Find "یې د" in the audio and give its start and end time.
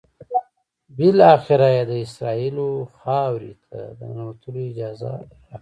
1.75-1.93